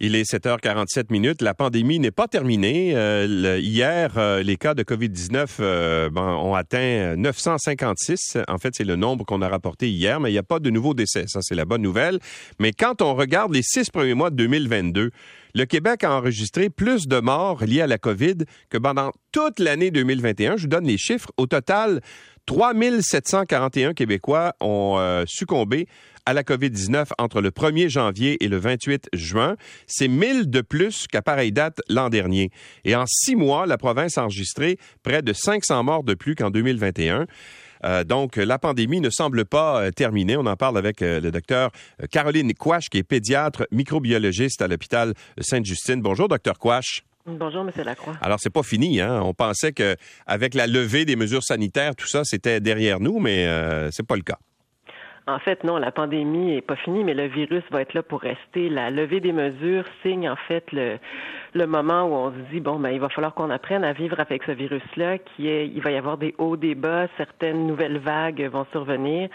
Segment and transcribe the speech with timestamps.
[0.00, 1.42] Il est 7h47 minutes.
[1.42, 2.94] La pandémie n'est pas terminée.
[2.94, 8.38] Euh, hier, euh, les cas de COVID-19 euh, ben, ont atteint 956.
[8.46, 10.70] En fait, c'est le nombre qu'on a rapporté hier, mais il n'y a pas de
[10.70, 11.24] nouveaux décès.
[11.26, 12.20] Ça, c'est la bonne nouvelle.
[12.60, 15.10] Mais quand on regarde les six premiers mois de 2022,
[15.54, 18.36] le Québec a enregistré plus de morts liés à la COVID
[18.70, 20.58] que pendant toute l'année 2021.
[20.58, 21.32] Je vous donne les chiffres.
[21.38, 22.02] Au total,
[22.46, 25.88] 3741 Québécois ont succombé
[26.28, 29.56] à la COVID-19 entre le 1er janvier et le 28 juin.
[29.86, 32.50] C'est 1000 de plus qu'à pareille date l'an dernier.
[32.84, 36.50] Et en six mois, la province a enregistré près de 500 morts de plus qu'en
[36.50, 37.26] 2021.
[37.86, 40.36] Euh, donc, la pandémie ne semble pas euh, terminée.
[40.36, 41.70] On en parle avec euh, le docteur
[42.10, 46.02] Caroline Quash, qui est pédiatre microbiologiste à l'hôpital Sainte-Justine.
[46.02, 47.04] Bonjour, docteur Quash.
[47.24, 47.72] Bonjour, M.
[47.82, 48.18] Lacroix.
[48.20, 49.22] Alors, c'est pas fini, hein?
[49.22, 53.46] On pensait qu'avec la levée des mesures sanitaires, tout ça, c'était derrière nous, mais
[53.92, 54.38] c'est pas le cas.
[55.28, 58.22] En fait, non, la pandémie est pas finie, mais le virus va être là pour
[58.22, 58.70] rester.
[58.70, 60.96] La levée des mesures signe en fait le,
[61.52, 64.18] le moment où on se dit bon, ben il va falloir qu'on apprenne à vivre
[64.20, 67.98] avec ce virus-là, qui est, il va y avoir des hauts, des bas, certaines nouvelles
[67.98, 69.28] vagues vont survenir,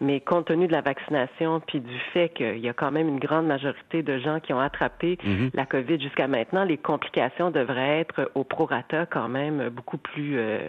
[0.00, 3.20] mais compte tenu de la vaccination puis du fait qu'il y a quand même une
[3.20, 5.50] grande majorité de gens qui ont attrapé mhm.
[5.54, 10.68] la COVID jusqu'à maintenant, les complications devraient être au prorata quand même beaucoup plus euh,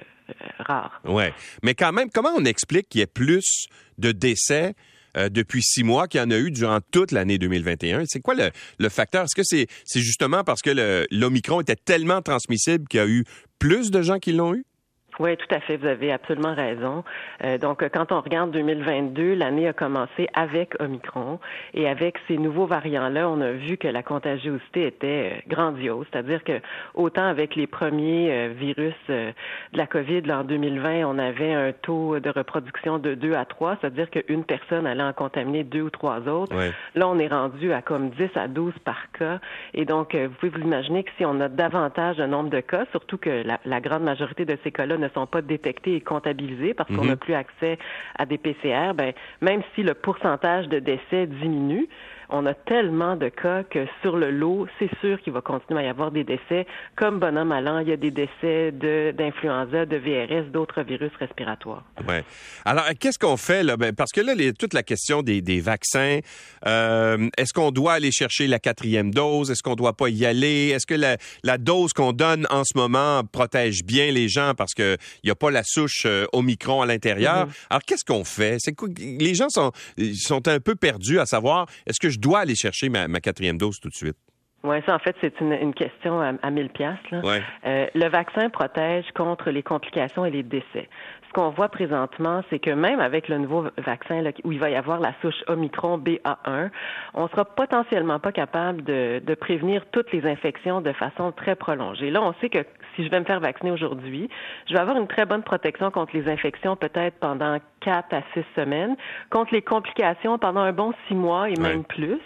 [0.60, 1.02] rare.
[1.06, 4.74] Ouais, mais quand même, comment on explique qu'il y ait plus de décès
[5.18, 8.04] euh, depuis six mois qu'il y en a eu durant toute l'année 2021.
[8.08, 9.24] C'est quoi le, le facteur?
[9.26, 13.24] Est-ce que c'est justement parce que l'Omicron était tellement transmissible qu'il y a eu
[13.60, 14.66] plus de gens qui l'ont eu?
[15.20, 15.78] Oui, tout à fait.
[15.78, 17.04] Vous avez absolument raison.
[17.44, 21.40] Euh, donc, quand on regarde 2022, l'année a commencé avec Omicron
[21.74, 26.06] et avec ces nouveaux variants-là, on a vu que la contagiosité était euh, grandiose.
[26.12, 26.60] C'est-à-dire que
[26.94, 29.34] autant avec les premiers euh, virus de
[29.74, 33.78] la COVID là, en 2020, on avait un taux de reproduction de 2 à 3,
[33.82, 36.56] c'est-à-dire qu'une personne allait en contaminer deux ou trois autres.
[36.96, 39.40] Là, on est rendu à comme 10 à 12 par cas.
[39.74, 42.86] Et donc, vous pouvez vous imaginer que si on a davantage de nombre de cas,
[42.92, 46.02] surtout que la, la grande majorité de ces cas-là ne ne sont pas détectés et
[46.02, 47.18] comptabilisés parce qu'on n'a mhm.
[47.18, 47.78] plus accès
[48.18, 51.88] à des PCR, ben, même si le pourcentage de décès diminue,
[52.30, 55.84] on a tellement de cas que sur le lot, c'est sûr qu'il va continuer à
[55.84, 56.68] y avoir des décès.
[56.96, 61.84] Comme bonhomme allant, il y a des décès d'influenza, de, VRS, d'autres virus respiratoires.
[62.08, 62.24] Ouais.
[62.66, 63.78] Alors, qu'est-ce qu'on fait là?
[63.78, 66.20] Ben, Parce que là, les, toute la question des, des vaccins.
[66.66, 69.52] Euh, est-ce qu'on doit aller chercher la quatrième dose?
[69.52, 70.70] Est-ce qu'on doit pas y aller?
[70.70, 74.74] Est-ce que la, la dose qu'on donne en ce moment protège bien les gens parce
[74.74, 77.48] que il y a pas la souche euh, Omicron à l'intérieur?
[77.48, 77.66] Mm-hmm.
[77.70, 78.58] Alors, qu'est-ce qu'on fait?
[78.60, 79.72] C'est les gens sont
[80.16, 83.80] sont un peu perdus à savoir est-ce que je dois aller chercher ma, quatrième dose
[83.80, 84.18] tout de suite?
[84.64, 86.98] Oui, ça, en fait, c'est une, question à, à 1000 pièces.
[87.14, 90.90] Euh, le vaccin protège contre les complications et les décès
[91.28, 94.76] ce qu'on voit présentement, c'est que même avec le nouveau vaccin où il va y
[94.76, 96.70] avoir la souche Omicron BA1,
[97.14, 102.12] on sera potentiellement pas capable de, de, prévenir toutes les infections de façon très prolongée.
[102.12, 102.60] Là, on sait que
[102.96, 104.30] si je vais me faire vacciner aujourd'hui,
[104.68, 108.46] je vais avoir une très bonne protection contre les infections peut-être pendant quatre à six
[108.56, 108.96] semaines,
[109.30, 112.20] contre les complications pendant un bon six mois et même plus.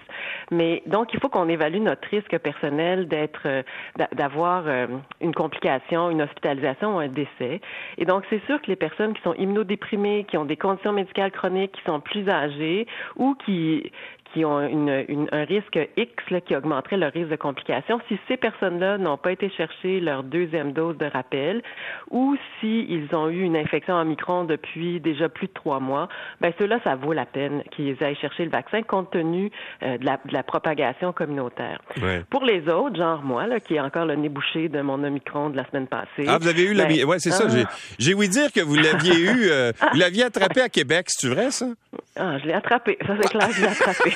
[0.51, 3.63] Mais donc, il faut qu'on évalue notre risque personnel d'être, euh,
[4.13, 4.87] d'avoir euh,
[5.21, 7.61] une complication, une hospitalisation ou un décès.
[7.97, 11.31] Et donc, c'est sûr que les personnes qui sont immunodéprimées, qui ont des conditions médicales
[11.31, 13.91] chroniques, qui sont plus âgées ou qui,
[14.33, 16.11] qui ont une, un risque X
[16.45, 20.71] qui augmenterait leur risque de complications si ces personnes-là n'ont pas été chercher leur deuxième
[20.73, 21.61] dose de rappel
[22.09, 26.07] ou s'ils ont eu une infection en micron depuis déjà plus de trois mois,
[26.39, 29.51] ben ceux-là, ça vaut la peine qu'ils aillent chercher le vaccin compte tenu
[29.83, 31.81] euh, de, la, de, la, propagation communautaire.
[32.29, 35.49] Pour les autres, genre moi, là, qui est encore le nez bouché de mon Omicron
[35.49, 36.25] de la semaine passée.
[36.27, 36.85] Ah, vous avez eu le...
[36.85, 37.45] Ben, ouais, c'est ça.
[37.47, 37.69] Ah.
[37.99, 41.51] J'ai ouï dire que vous l'aviez eu, euh, vous l'aviez attrapé à Québec, c'est vrai,
[41.51, 41.67] ça?
[42.15, 42.97] Ah, je l'ai attrapé.
[43.05, 44.11] Ça, c'est clair, je l'ai attrapé.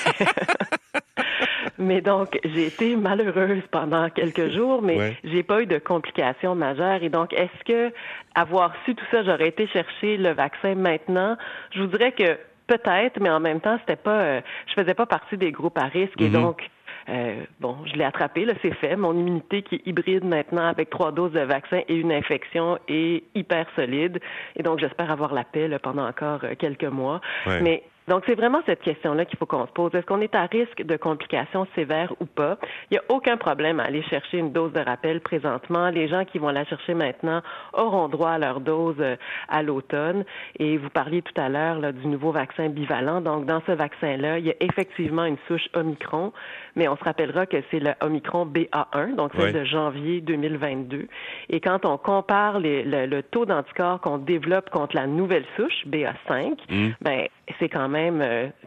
[1.78, 7.03] mais donc, j'ai été malheureuse pendant quelques jours, mais j'ai pas eu de complications majeures.
[7.03, 7.94] Et donc, est-ce que
[8.35, 11.38] avoir su tout ça, j'aurais été chercher le vaccin maintenant?
[11.72, 15.06] Je vous dirais que peut-être, mais en même temps, c'était pas, euh, je faisais pas
[15.06, 16.31] partie des groupes à risque et mm-hmm.
[16.31, 16.69] donc.
[17.09, 18.95] Euh, bon, je l'ai attrapé, là, c'est fait.
[18.95, 23.24] Mon immunité qui est hybride maintenant avec trois doses de vaccin et une infection est
[23.35, 24.19] hyper solide.
[24.56, 27.21] Et donc, j'espère avoir la paix pendant encore euh, quelques mois.
[27.62, 29.94] Mais donc, c'est vraiment cette question-là qu'il faut qu'on se pose.
[29.96, 32.57] Est-ce qu'on est à risque de complications sévères ou pas?
[32.92, 35.90] Il n'y a aucun problème à aller chercher une dose de rappel présentement.
[35.90, 37.42] Les gens qui vont la chercher maintenant
[37.74, 39.16] auront droit à leur dose euh,
[39.50, 40.24] à l'automne.
[40.60, 43.22] Et vous parliez tout à l'heure du nouveau vaccin bivalent.
[43.22, 46.31] Donc, dans ce vaccin-là, il y a effectivement une souche Omicron,
[46.75, 51.07] mais on se rappellera que c'est le Omicron BA1, donc c'est de janvier 2022.
[51.50, 56.90] Et quand on compare le, taux d'anticorps qu'on développe contre la nouvelle souche BA5, mmh.
[57.02, 57.28] ben
[57.60, 57.94] c'est quand même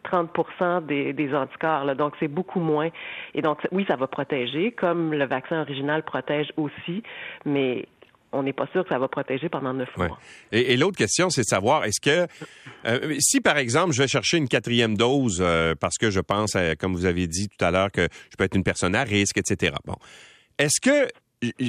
[0.05, 0.31] 30
[0.61, 1.85] euh, des, des anticorps.
[1.85, 2.89] Là, donc, c'est beaucoup moins.
[3.35, 7.03] Et donc, oui, ça va protéger, comme le vaccin original protège aussi,
[7.45, 7.87] mais
[8.33, 10.19] on n'est pas sûr que ça va protéger pendant neuf mois.
[10.53, 12.27] Et, l'autre question, c'est de savoir, est-ce que
[12.87, 16.57] euh, si, par exemple, je vais chercher une quatrième dose euh, parce que je pense,
[16.79, 19.39] comme vous avez dit tout à l'heure, que je peux être une personne à risque,
[19.39, 19.77] etc.
[19.85, 19.97] Bon,
[20.59, 21.09] est-ce que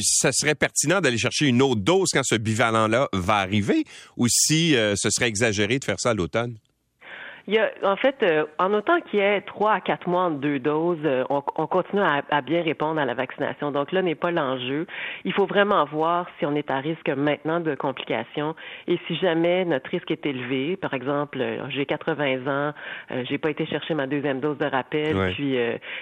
[0.01, 3.83] ça serait pertinent d'aller chercher une autre dose quand ce bivalent-là va arriver
[4.17, 6.57] ou si ce serait exagéré de faire ça à l'automne?
[7.49, 10.25] Il y a, en fait, euh, en autant qu'il y ait trois à quatre mois
[10.25, 13.71] en deux doses, euh, on, on, continue à, à, bien répondre à la vaccination.
[13.71, 14.85] Donc là n'est pas l'enjeu.
[15.25, 18.55] Il faut vraiment voir si on est à risque maintenant de complications
[18.87, 20.77] et si jamais notre risque est élevé.
[20.77, 22.73] Par exemple, euh, j'ai 80 ans,
[23.27, 25.57] j'ai pas été chercher ma deuxième dose de rappel, puis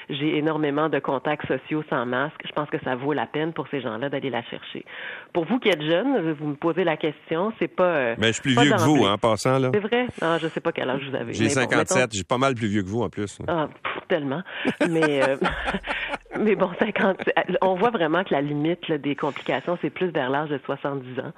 [0.09, 2.41] j'ai énormément de contacts sociaux sans masque.
[2.45, 4.83] Je pense que ça vaut la peine pour ces gens-là d'aller la chercher.
[5.31, 8.15] Pour vous qui êtes jeune, vous me posez la question, c'est pas.
[8.17, 9.69] Mais je suis plus vieux que vous, hein, en passant là.
[9.73, 10.07] C'est vrai?
[10.21, 11.36] Ah, je sais pas quel âge vous avez.
[11.37, 13.39] J'ai 57, j'ai pas mal plus vieux que vous en plus.
[13.47, 13.67] Ah,
[14.07, 14.41] tellement.
[14.89, 15.37] Mais, euh,
[16.35, 17.17] mais bon, 50,
[17.61, 21.31] on voit vraiment que la limite des complications, c'est plus vers l'âge de 70 ans,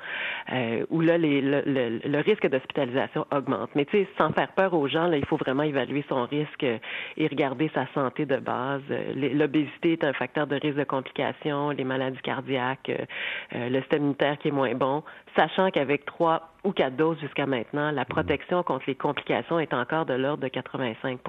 [0.52, 3.70] euh, où là, le, risque d'hospitalisation augmente.
[3.76, 6.64] Mais tu sais, sans faire peur aux gens, là, il faut vraiment évaluer son risque
[6.64, 8.82] et regarder sa santé de base.
[9.16, 14.38] L'obésité est un facteur de risque de complications, les maladies cardiaques, euh, le système immunitaire
[14.40, 15.04] qui est moins bon,
[15.36, 20.06] sachant qu'avec trois ou quatre doses jusqu'à maintenant, la protection contre les complications est encore
[20.06, 21.20] de l'ordre de 85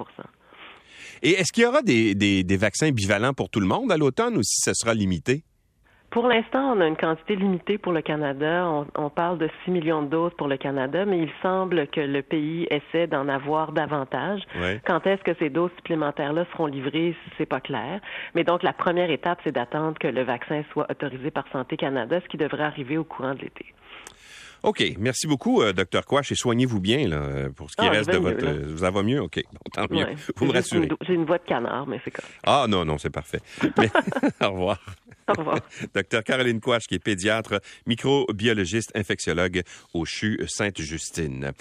[1.21, 4.37] Et est-ce qu'il y aura des, des, vaccins bivalents pour tout le monde à l'automne
[4.37, 5.43] ou si ce sera limité?
[6.11, 8.69] Pour l'instant, on a une quantité limitée pour le Canada.
[8.97, 12.21] On, parle de 6 millions de doses pour le Canada, mais il semble que le
[12.21, 14.41] pays essaie d'en avoir davantage.
[14.85, 18.01] Quand est-ce que ces doses supplémentaires-là seront livrées, c'est pas clair.
[18.35, 22.19] Mais donc, la première étape, c'est d'attendre que le vaccin soit autorisé par Santé Canada,
[22.21, 23.73] ce qui devrait arriver au courant de l'été.
[24.63, 24.83] OK.
[24.99, 28.17] Merci beaucoup, euh, docteur Quash, et soignez-vous bien là, pour ce qui ah, reste de
[28.17, 28.77] votre.
[28.77, 29.21] Ça va mieux?
[29.21, 29.41] OK.
[29.51, 30.05] Bon, tant mieux.
[30.35, 30.89] Vous me rassurez.
[31.01, 32.33] J'ai une voix de canard, mais c'est correct.
[32.43, 33.41] Ah non, non, c'est parfait.
[34.41, 34.79] au revoir.
[35.27, 35.59] Au revoir.
[35.95, 39.61] docteur Caroline Quash, qui est pédiatre, microbiologiste, infectiologue
[39.93, 41.51] au CHU Sainte-Justine.